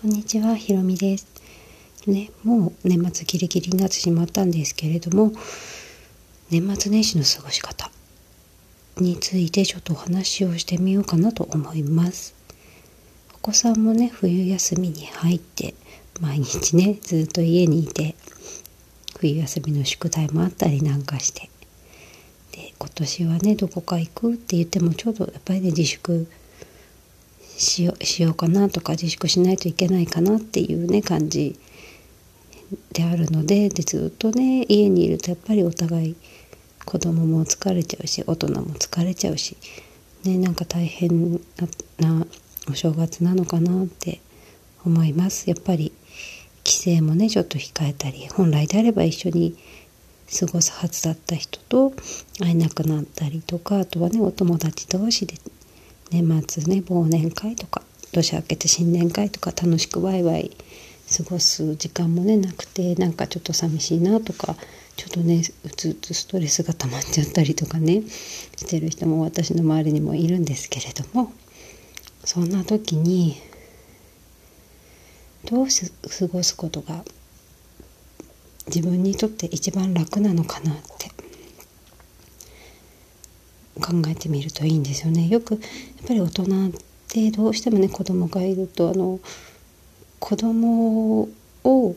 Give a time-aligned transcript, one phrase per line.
[0.00, 1.26] こんにちは、ひろみです。
[2.06, 5.30] ね、もう年末ギリギリになってしまったんですけれども、
[6.48, 7.90] 年末年始の過ごし方
[8.96, 12.34] についてちょっとお話をしてみようかなと思います。
[13.34, 15.74] お子さんもね、冬休みに入って、
[16.18, 18.14] 毎日ね、ずっと家にいて、
[19.18, 21.50] 冬休みの宿題もあったりなんかして、
[22.52, 26.26] で、今年はね、どこか行くって言っても、ちょうどやっぱりね、自粛
[27.60, 31.58] しよしようかなとか自粛しないといけないかなっていうね感じ
[32.92, 36.16] であるのででずっとね家にいるとやっぱりお互い
[36.86, 39.58] 子供も疲れちゃうし大人も疲れちゃうし、
[40.24, 41.34] ね、なんか大変
[41.98, 42.26] な
[42.70, 44.20] お正月なのかなって
[44.84, 45.50] 思います。
[45.50, 45.92] やっぱり
[46.64, 49.56] 帰省もねちょっと控えたり本来であれば一緒に
[50.38, 51.92] 過ごすはずだった人と
[52.38, 55.34] 会えなくなったりとかあとはねお友達同士で
[56.10, 60.50] 年末ね忘年会とか年明けて新年会とか楽しくワイワイ
[61.16, 64.56] 過ごす時間もねなくてなんかちょっと寂しいなとか
[64.96, 68.02] ちょっとねうつうつストレスが溜まっちゃったりとかね
[68.56, 71.32] してる人も私の周りにもいるんですけれども
[72.24, 73.36] そんな時に
[75.46, 77.02] どう過ごすことが
[78.66, 80.76] 自分にとって一番楽なのかな
[83.80, 85.28] 考えてみるといいんですよね。
[85.28, 85.60] よくやっ
[86.06, 86.46] ぱり大人っ
[87.08, 89.20] てどうしてもね子供がいるとあの
[90.18, 91.28] 子供
[91.64, 91.96] を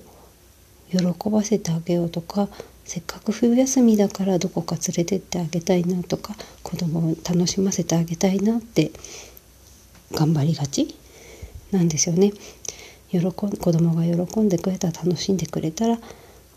[0.90, 2.48] 喜ばせてあげようとか
[2.86, 8.92] せっかく冬休みだからどこか連れてってあげたいなとか子供を楽しませてあげたいなって
[10.12, 10.96] 頑張りがち
[11.72, 12.34] なんですよね。
[13.10, 16.00] 喜ん子供が喜んでくれたら楽しんでくれたら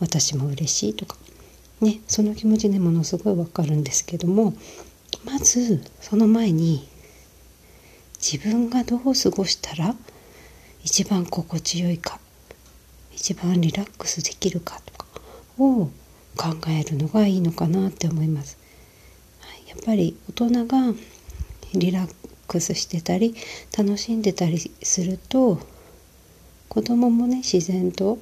[0.00, 1.16] 私も嬉しいとか
[1.80, 4.54] ねその気持ちねものすごいわかるんですけども
[5.26, 6.88] まずその前に
[8.18, 9.94] 自分がどう過ごしたら
[10.84, 12.20] 一番心地よいか
[13.12, 15.06] 一番リラックスできるかとか
[15.58, 15.90] を
[16.36, 18.56] 考えるのがいいのかなって思います。
[19.68, 20.94] やっぱり大人が
[21.74, 22.14] リラッ
[22.46, 23.34] クスしてたり
[23.76, 25.58] 楽しんでたりすると
[26.68, 28.18] 子供もね自然と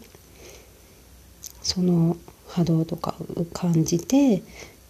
[1.63, 2.17] その
[2.49, 4.43] 波動とかを感じて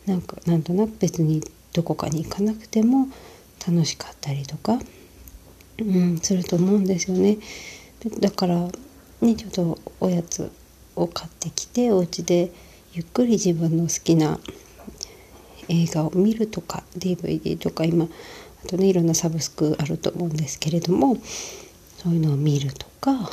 [0.06, 1.42] なんかなんとなく別に
[1.74, 3.08] どこかに行かなくても
[3.66, 4.78] 楽しかったりとか、
[5.78, 7.36] うん、すると思うんですよね。
[8.20, 8.68] だから
[9.20, 10.50] ねちょっとおやつ
[10.96, 12.52] を買ってきてお家で
[12.92, 14.38] ゆっくり自分の好きな
[15.68, 21.16] 映画を見るとか DVD とか今あとねいろんなサブスクあると思うんですけれども
[21.98, 23.30] そういうのを見るとか、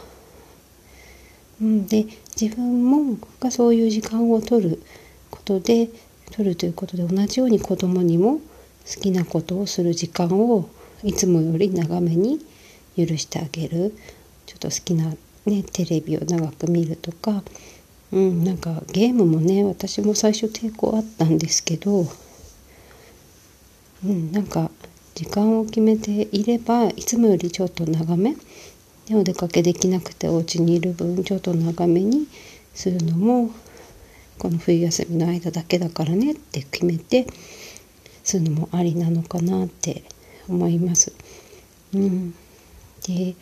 [1.61, 2.05] うん、で
[2.39, 4.83] 自分もがそういう時間を取る
[5.29, 5.89] ことで
[6.31, 8.39] 取るということで同じように子供にも
[8.85, 10.69] 好きなことをする時間を
[11.03, 12.39] いつもより長めに
[12.97, 13.93] 許してあげる。
[14.45, 15.13] ちょっと好きな、
[15.45, 17.43] ね、テレビを長く見るとか、
[18.11, 22.05] うん、なんかゲームもね私も最初抵抗あったんですけど、
[24.05, 24.69] うん、なんか
[25.15, 28.35] 時間を決めていればいつもよりちょっと長め。
[29.13, 32.27] お出かけできなくてお家にいる分ちょっと長めに
[32.73, 33.51] するのも
[34.41, 37.27] この冬休みの間だけだからねって決めて
[38.23, 40.03] するのもありなのかなって
[40.49, 41.13] 思います。
[41.93, 42.31] うん、
[43.05, 43.35] で、ね、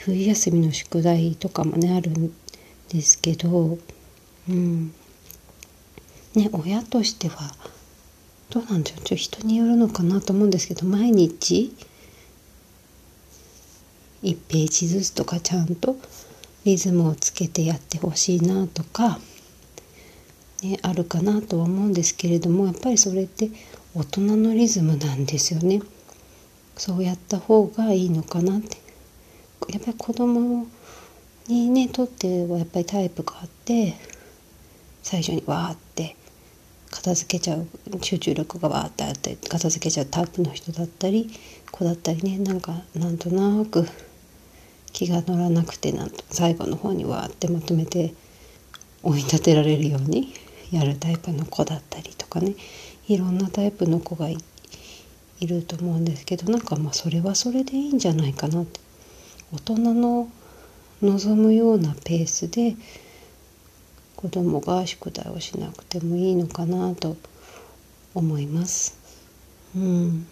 [0.00, 2.32] 冬休みの宿題とかもねあるん
[2.88, 3.76] ですけど、
[4.48, 4.94] うん。
[6.34, 7.54] ね、親としては
[8.48, 9.04] どうなんでしょう。
[9.04, 11.76] ちょ人によるのかなと思うんですけど毎日
[14.22, 15.96] 1ページずつとかちゃんと
[16.64, 19.20] リズムをつけてやってほしいなとか
[20.70, 23.50] ね、あるかなとは思うんですけれどもやっぱりそれって
[23.94, 25.80] 大人のリズムなんですよね。
[26.76, 28.76] そうやった方がいいのかなって
[29.72, 30.66] やっぱり子供
[31.48, 33.94] にねとってはやっぱりタイプがあって
[35.02, 36.16] 最初にわーって
[36.90, 37.66] 片付けちゃう
[38.02, 41.30] 集中力がわーってあって片付けちゃうタイプの人だったり
[41.70, 43.86] 子だったりねなんかなんとなく
[44.92, 48.12] 気が乗らなくてなんと最後の方にわーってまとめて
[49.02, 50.34] 追い立てられるように
[50.72, 52.54] やるタイプの子だったりとかね
[53.08, 54.36] いろんなタイプの子がい
[55.42, 58.80] ると思うんですけどなんかまあそれはそれでいいんじゃないかなって
[59.52, 60.28] 大人の
[61.02, 62.74] 望むようなペースで
[64.16, 67.16] 子供が宿題をしなくてもいいのかなと
[68.14, 68.98] 思います。
[69.76, 70.26] うん、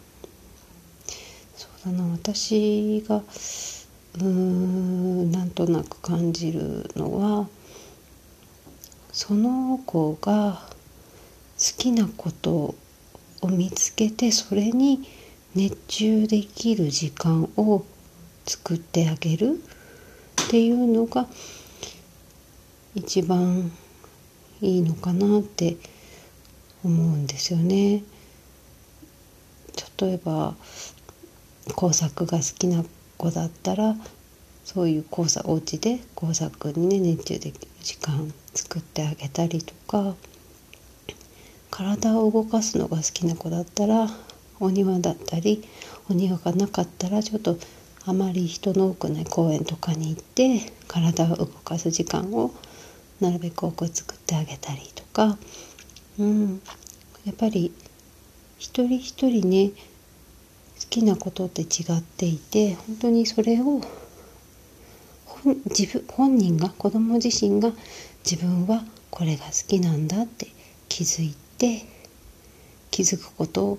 [1.54, 7.46] そうだな私がうーんなんとなく感じるのは
[9.14, 10.60] その子が
[11.56, 12.74] 好きなこと
[13.42, 15.08] を見つけてそれに
[15.54, 17.84] 熱中できる時間を
[18.44, 19.60] 作ってあげる
[20.46, 21.28] っていうのが
[22.96, 23.70] 一番
[24.60, 25.76] いいのかなって
[26.82, 28.02] 思うんですよね。
[30.00, 30.56] 例えば
[31.76, 32.84] 工作が好きな
[33.16, 33.94] 子だったら
[34.64, 40.14] そういう工作お家で工作にね熱中できる時間作ってあげたりとか
[41.70, 44.08] 体を動かすのが好きな子だったら
[44.60, 45.64] お庭だったり
[46.08, 47.58] お庭がなかったらちょっと
[48.06, 52.52] あまり人の多くない公園とかに行って体を動かす時間を
[53.20, 55.38] なるべく多く作ってあげたりとか、
[56.18, 56.62] うん、
[57.24, 57.72] やっぱり
[58.58, 59.74] 一人一人ね好
[60.90, 61.66] きなことって違
[61.98, 63.80] っていて本当にそれを
[65.44, 67.72] 自分本人が子供自身が
[68.28, 70.48] 自分はこれが好きなんだって
[70.88, 71.82] 気づいて
[72.90, 73.78] 気づくことを、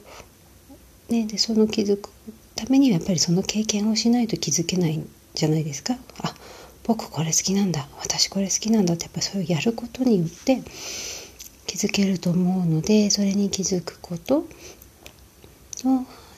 [1.10, 2.10] ね、でその気づく
[2.56, 5.96] ためにはやっぱりその経験をしないと気づけないんじゃないですか。
[6.22, 6.36] あ
[6.84, 10.62] 僕これ好きなんだ私これ好きなんだってやっぱそういうやることによって
[11.66, 14.46] 気づけると思うのでそれに気づくことを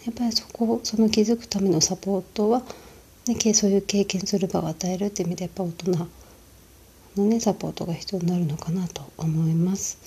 [0.06, 2.64] やっぱりそこその気づくためのサポートは、
[3.28, 6.08] ね、そういう経験する場を与えるって意味でやっぱ大人
[7.16, 9.98] のねサポートが必要になるのかなと思います。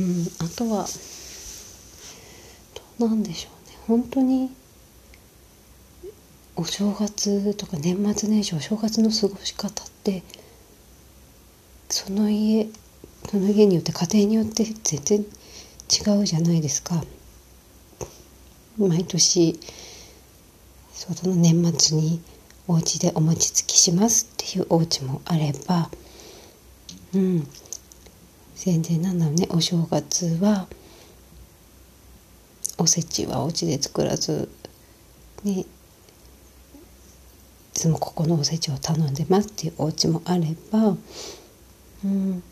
[0.00, 0.86] うん、あとは
[2.98, 4.50] どうなんでしょうね本当に
[6.56, 10.22] お正月とか年末年始お正月の過ごし方って
[11.88, 12.68] その家
[13.30, 17.02] その家によって家庭によって全然違うじゃないですか。
[18.78, 19.58] 毎年
[20.92, 22.20] その年末に
[22.68, 25.90] お家でお餅つきしますっていうお家もあれば
[27.14, 27.48] うん。
[28.56, 30.66] 全然なんだろうねお正月は
[32.78, 34.48] おせちはお家で作らず
[35.44, 35.66] ねい
[37.74, 40.96] つもここのおせちを頼んでますっていうお家もあれば
[42.04, 42.42] うん。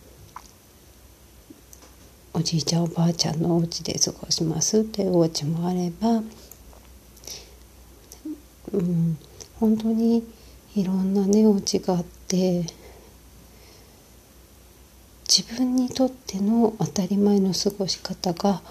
[2.37, 6.21] おじいちゃんおばあちゃんのお家で過ごしますっていうお家もあれば、
[8.73, 9.17] うん、
[9.61, 10.25] 本当に
[10.75, 12.67] いろんなねお家があって
[15.29, 18.63] 自分にとっての当たり前の過ごし方が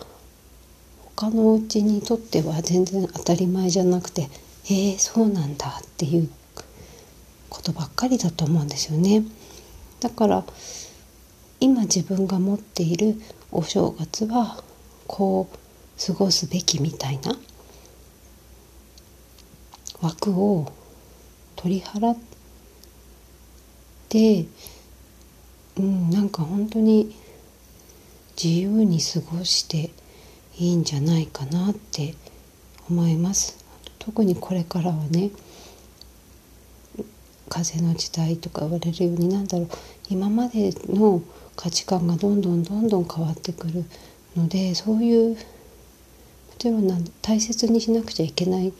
[1.15, 4.29] 他のお家にとっては全然当たり前じゃなくて
[4.65, 6.29] 「えー、そうなんだ」っていう
[7.49, 9.23] ことばっかりだと思うんですよね。
[9.99, 10.43] だから
[11.59, 13.21] 今自分が持っている
[13.51, 14.61] お正月は
[15.07, 17.37] こう過ごすべきみたいな
[20.03, 20.69] 枠を
[21.55, 22.17] 取り払っ
[24.09, 24.45] て
[25.77, 27.15] うんなんか本当に
[28.35, 29.91] 自由に過ごして
[30.57, 32.15] いいんじゃないかなって
[32.89, 33.63] 思います。
[33.97, 35.31] 特にこれからはね
[37.47, 39.69] 風の時代とか言われるようになんだろう。
[40.09, 41.21] 今までの
[41.55, 43.85] 価値観がどんどんどんどん変わってくる
[44.35, 45.37] のでそういうも
[46.57, 48.73] ちろんな大切にしなくちゃいけない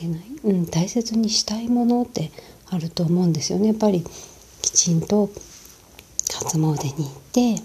[0.00, 2.30] けない、うん、大切にしたいものって
[2.70, 3.68] あると思うんですよね。
[3.68, 4.04] やっぱり
[4.62, 5.30] きちんと
[6.32, 6.60] 初詣
[6.96, 7.62] に行って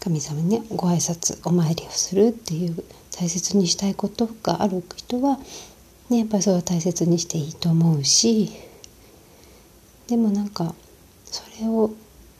[0.00, 2.84] 神様にねご挨拶お参りをするっていう
[3.18, 5.38] 大切にしたいことがある人は、
[6.08, 8.52] ね、やっぱりそれを大切にしていいと思うし
[10.06, 10.74] でもなんか
[11.24, 11.90] それを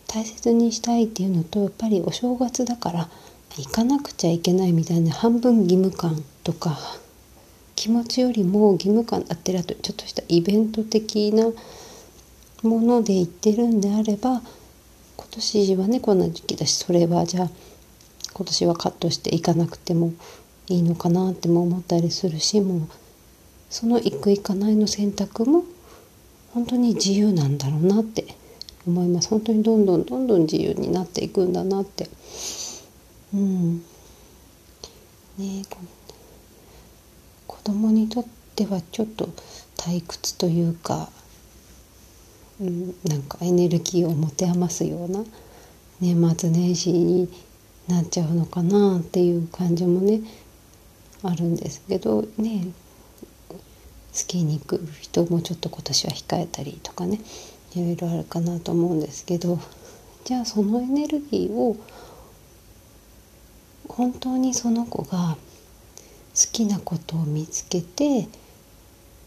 [0.06, 3.08] 大切にしたいっていうのとやっぱりお正月だから
[3.56, 6.78] 行かなくちゃいけないみたいな半分義務感とか
[7.78, 11.44] 気持ちよりも義務感だってるとちょっとしたイベント的な
[12.64, 14.42] もので行ってるんであれば
[15.16, 17.50] 今年はねこんな時期だしそれはじゃあ
[18.34, 20.12] 今年はカットしていかなくても
[20.66, 22.80] いいのかなっても思ったりするしもう
[23.70, 25.62] その行く行かないの選択も
[26.54, 28.24] 本当に自由なんだろうなって
[28.88, 29.28] 思います。
[29.28, 32.08] 本当にどんどんどんどん自由になっていくんだなって。
[33.32, 33.78] うん。
[35.38, 35.62] ね
[37.68, 38.24] 供にとっ
[38.56, 39.28] てはちょっと
[39.76, 41.10] 退屈というか、
[42.60, 45.22] うん、なんかエネルギーを持て余すような
[46.00, 47.28] 年末年始に
[47.86, 50.20] なっちゃうのかなっていう感じもね
[51.22, 52.68] あるんですけどね
[54.12, 57.20] スキーに行く人もちょっと今年は控えたりとかね
[57.74, 59.58] いろいろあるかなと思うんですけど
[60.24, 61.76] じゃあそのエネルギーを
[63.88, 65.36] 本当にその子が
[66.46, 68.28] きなことを見つけて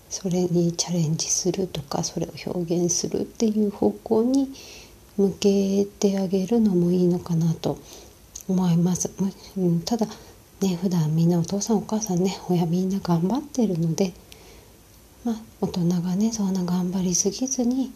[0.09, 4.51] それにチャレンジするとかそれを表現するっていう方向に
[5.17, 7.79] 向けてあげるのもいいのかなと
[8.47, 9.09] 思います。
[9.57, 10.07] うん、ただ
[10.61, 14.13] ね普段みんなお父さんお母さんね親みんな頑張ってるので
[15.23, 17.91] まあ大人がねそんな頑張りすぎずに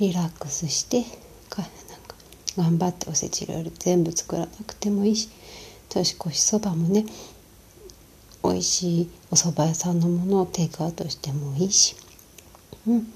[0.00, 1.02] リラックスして
[1.48, 1.68] かなん
[2.06, 2.14] か
[2.56, 5.28] 頑張っておせち料理全部作らなくてもいいし
[5.88, 7.04] 年越しそばもね
[8.42, 11.96] 美味しいお蕎麦屋さんのものをテイクアウトしてもいいし、
[12.86, 13.06] うん、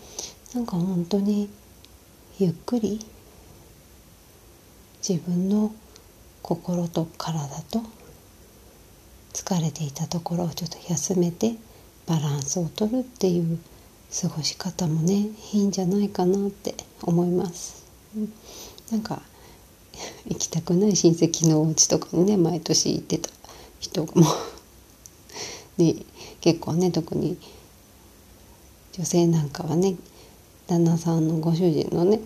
[0.55, 1.49] なんか本当に
[2.39, 3.01] ゆっくり。
[5.07, 5.73] 自分の
[6.43, 7.83] 心と体と。
[9.33, 11.57] 疲れていたところをちょっと休めて。
[12.07, 13.59] バランスをとるっていう
[14.21, 17.85] 過ごし方もねいいんじゃないかなって思います。
[18.17, 18.33] うん、
[18.91, 19.23] なんか
[20.27, 23.31] 行きたくない親戚のお家とかにね毎年行ってた
[23.81, 24.27] 人も。
[25.79, 25.95] ね、
[26.41, 27.39] 結構ね特に
[28.93, 29.97] 女性なんかはね
[30.67, 32.21] 旦那さんのご主人のね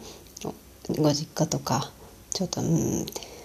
[0.89, 1.91] ご実家とか
[2.31, 3.37] ちょっとうんって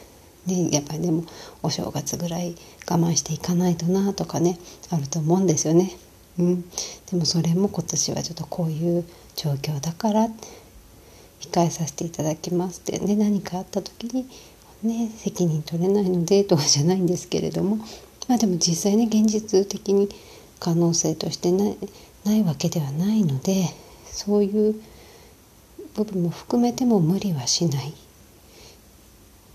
[0.48, 1.24] ねやっぱりでも
[1.63, 2.55] お正月ぐらい
[2.89, 5.91] 我慢していかないとなとかねあると思うんですよね。
[6.39, 9.05] うん、でもそれも今年はちょっとこういう
[9.36, 10.27] 状況だから
[11.41, 14.27] 控えさせていただきますってね何かあった時に
[14.84, 17.79] ね責任取れないのでとかじゃないんですけれども
[18.31, 20.07] まあでも実際ね現実的に
[20.61, 21.77] 可能性としてない
[22.23, 23.65] ないわけではないので
[24.05, 24.81] そういう
[25.97, 27.93] 部分も含めても無理はしない、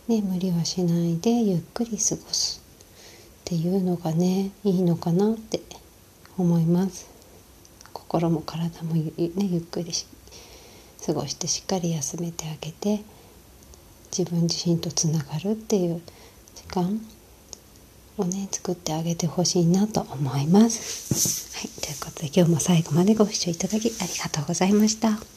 [0.09, 1.99] ね、無理はしないでゆっくり過ご
[2.35, 2.63] す
[3.41, 5.63] っていうのがねいいのかなって
[6.37, 7.09] 思います。
[7.95, 9.91] 心も体も,、ね、ゆっくり
[11.07, 13.03] 過ごしてしっかり休めてあげて
[14.15, 16.03] 自分自身とつながるっていう
[16.55, 17.01] 時間。
[18.19, 21.57] をね作ってあげてほしいなと思います。
[21.57, 25.36] はい、ということで今日も最後までご視聴いただきありがとうございました。